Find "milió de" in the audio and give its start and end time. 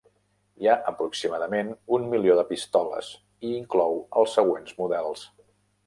2.15-2.47